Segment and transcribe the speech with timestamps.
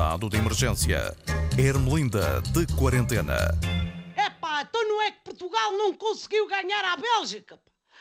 [0.00, 1.14] Estado de emergência.
[1.58, 3.36] Ermelinda de quarentena.
[4.16, 7.60] Epá, então não é que Portugal não conseguiu ganhar à Bélgica?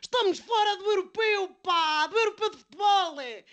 [0.00, 3.20] Estamos fora do europeu, pá, do europeu de futebol.
[3.20, 3.44] é.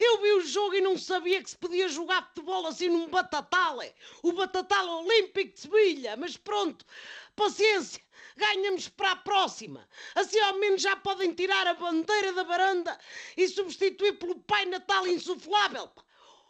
[0.00, 3.82] Eu vi o jogo e não sabia que se podia jogar futebol assim num batatal.
[3.82, 3.92] é.
[4.22, 6.86] O batatal olímpico de Sevilha, mas pronto,
[7.36, 8.00] paciência.
[8.38, 9.86] Ganhamos para a próxima.
[10.14, 12.98] Assim ao menos já podem tirar a bandeira da varanda
[13.36, 15.88] e substituir pelo Pai Natal insuflável.
[15.88, 16.02] pá.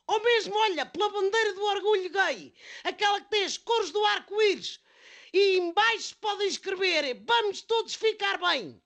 [0.06, 4.80] Ou mesmo, olha, pela bandeira do orgulho gay, aquela que tem as cores do arco-íris.
[5.32, 8.82] E embaixo podem escrever: Vamos todos ficar bem.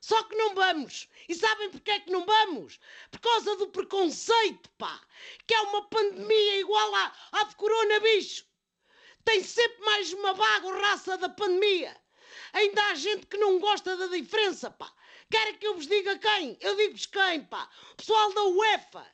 [0.00, 1.08] Só que não vamos.
[1.28, 2.78] E sabem porquê é que não vamos?
[3.10, 5.00] Por causa do preconceito, pá.
[5.46, 8.44] Que é uma pandemia igual à, à de corona, bicho.
[9.24, 11.96] Tem sempre mais uma vaga raça da pandemia.
[12.52, 14.92] Ainda há gente que não gosta da diferença, pá.
[15.30, 16.58] Querem que eu vos diga quem?
[16.60, 17.68] Eu digo-vos quem, pá.
[17.96, 19.13] Pessoal da UEFA.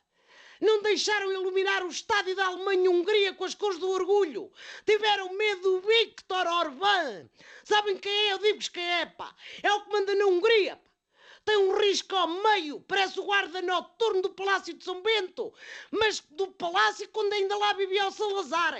[0.61, 4.51] Não deixaram iluminar o estádio da Alemanha e Hungria com as cores do orgulho.
[4.85, 7.27] Tiveram medo do Viktor Orbán.
[7.63, 8.33] Sabem quem é?
[8.33, 9.35] Eu digo-vos quem é, pá.
[9.63, 10.91] É o que manda na Hungria, pá.
[11.43, 15.51] Tem um risco ao meio, parece o guarda noturno do Palácio de São Bento,
[15.89, 18.79] mas do palácio quando ainda lá vivia o Salazar.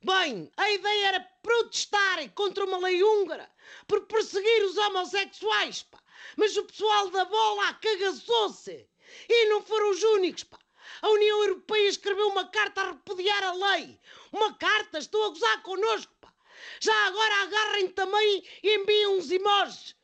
[0.00, 3.50] Bem, a ideia era protestarem contra uma lei húngara
[3.88, 5.98] por perseguir os homossexuais, pá.
[6.36, 8.88] Mas o pessoal da bola cagaçou-se.
[9.28, 10.58] E não foram os únicos, pá.
[11.00, 13.98] A União Europeia escreveu uma carta a repudiar a lei.
[14.32, 16.32] Uma carta, estou a gozar connosco, pá.
[16.80, 19.96] Já agora agarrem também e enviem uns emojis.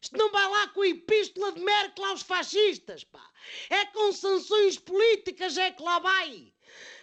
[0.00, 3.24] Isto não vai lá com a epístola de Merkel aos fascistas, pá.
[3.70, 6.52] É com sanções políticas é que lá vai.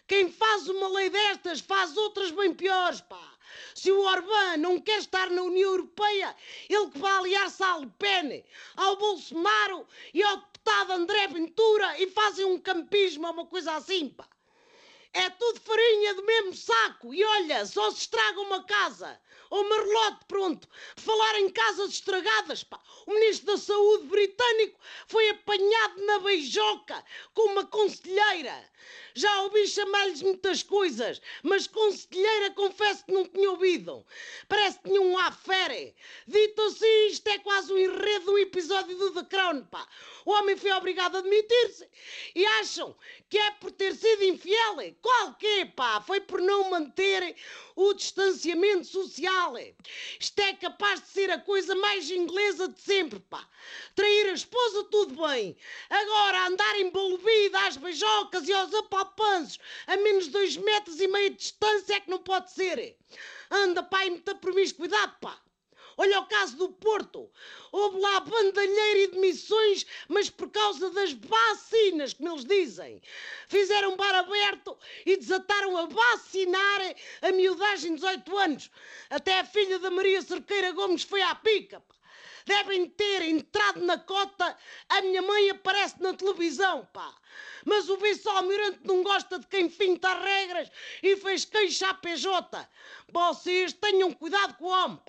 [0.07, 3.34] Quem faz uma lei destas faz outras bem piores, pá.
[3.75, 6.33] Se o Orbán não quer estar na União Europeia,
[6.69, 8.41] ele que vai aliar-se à Le Pen,
[8.77, 14.25] ao Bolsonaro e ao deputado André Ventura e fazem um campismo uma coisa assim, pá.
[15.17, 17.13] É tudo farinha do mesmo saco.
[17.13, 19.17] E olha, só se estraga uma casa.
[19.49, 20.67] Ou uma relote, pronto.
[20.97, 22.81] Falar em casas estragadas, pá.
[23.07, 24.77] O Ministro da Saúde britânico
[25.07, 27.01] foi apanhado na beijoca
[27.33, 28.69] com uma conselheira.
[29.13, 34.05] Já ouvi chamar-lhes muitas coisas, mas conselheira confesso que não tinha ouvido.
[34.49, 35.95] Parece que tinha um afere.
[36.27, 39.87] Dito assim, isto é quase o enredo do episódio do The Crown, pá.
[40.25, 41.87] O homem foi obrigado a admitir-se.
[42.35, 42.93] E acham
[43.29, 44.81] que é por ter sido infiel?
[45.05, 46.01] Qual que é, pá?
[46.01, 47.35] Foi por não manter
[47.75, 49.53] o distanciamento social.
[50.19, 53.47] Isto é capaz de ser a coisa mais inglesa de sempre, pá.
[53.93, 55.55] Trair a esposa, tudo bem.
[55.91, 61.35] Agora, andar embolvida às beijocas e aos apalpanços a menos dois metros e meio de
[61.35, 62.97] distância é que não pode ser.
[63.51, 65.39] Anda, pá, e muita promiscuidade, pá.
[65.97, 67.29] Olha o caso do Porto.
[67.71, 73.01] Houve lá bandalheira e demissões, mas por causa das vacinas, como eles dizem.
[73.47, 76.81] Fizeram bar aberto e desataram a vacinar
[77.21, 78.71] a miudagem de 18 anos.
[79.09, 81.81] Até a filha da Maria Cerqueira Gomes foi à pica.
[82.45, 84.55] Devem ter entrado na cota.
[84.89, 87.15] A minha mãe aparece na televisão, pá.
[87.65, 90.69] Mas o vice-almirante não gosta de quem finta as regras
[91.01, 92.69] e fez queixa à PJ.
[93.11, 95.01] Vocês tenham cuidado com o homem.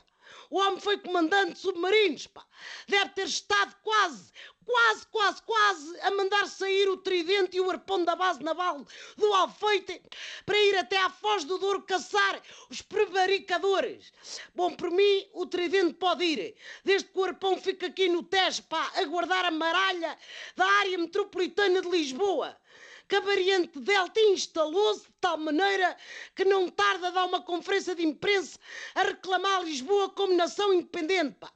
[0.50, 2.44] O homem foi comandante de submarinos, pá.
[2.88, 4.32] Deve ter estado quase,
[4.64, 8.84] quase, quase, quase a mandar sair o tridente e o arpão da base naval
[9.16, 10.02] do Alfeite
[10.44, 14.12] para ir até à Foz do Douro caçar os prevaricadores.
[14.54, 18.62] Bom, por mim, o tridente pode ir, desde que o arpão fique aqui no Tejo,
[18.64, 20.18] pá, a guardar a maralha
[20.56, 22.56] da área metropolitana de Lisboa
[23.08, 25.96] que a variante Delta instalou-se de tal maneira
[26.34, 28.58] que não tarda a dar uma conferência de imprensa
[28.94, 31.36] a reclamar Lisboa como nação independente.
[31.38, 31.52] Pá.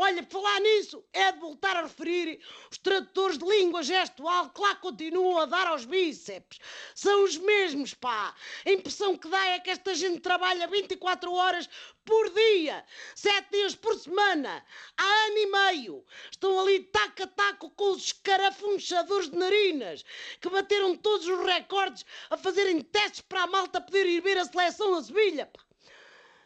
[0.00, 2.38] Olha, falar nisso, é de voltar a referir
[2.70, 6.60] os tradutores de língua gestual que lá continuam a dar aos bíceps.
[6.94, 8.32] São os mesmos, pá.
[8.64, 11.68] A impressão que dá é que esta gente trabalha 24 horas
[12.04, 12.84] por dia,
[13.16, 14.64] 7 dias por semana,
[14.96, 16.06] há ano e meio.
[16.30, 20.04] Estão ali taco a taco com os escarafunchadores de narinas,
[20.40, 24.44] que bateram todos os recordes a fazerem testes para a malta poder ir ver a
[24.44, 25.67] seleção a Sevilha, pá.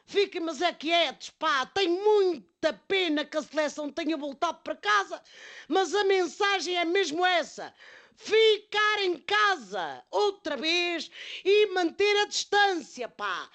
[0.04, 1.66] Fiquem, mas é quietos, pá.
[1.66, 5.22] Tenho muita pena que a seleção tenha voltado para casa,
[5.68, 7.74] mas a mensagem é mesmo essa.
[8.16, 11.10] Ficar em casa outra vez
[11.44, 13.48] e manter a distância, pá.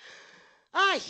[0.73, 1.01] Ai,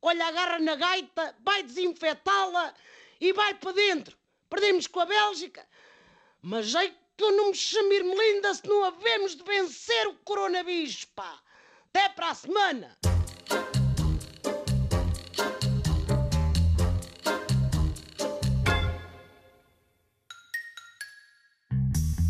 [0.00, 2.74] olha, agarra na gaita, vai desinfetá-la
[3.20, 4.16] e vai para dentro.
[4.48, 5.66] Perdemos com a Bélgica,
[6.40, 11.04] mas é que eu não me chamo Irmelinda se não havemos de vencer o coronavírus,
[11.04, 11.40] pá.
[11.88, 12.96] Até para a semana.